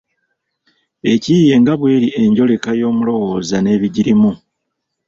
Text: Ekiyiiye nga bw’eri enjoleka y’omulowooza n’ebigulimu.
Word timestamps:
Ekiyiiye 1.13 1.55
nga 1.61 1.73
bw’eri 1.79 2.09
enjoleka 2.23 2.69
y’omulowooza 2.79 3.57
n’ebigulimu. 3.61 4.31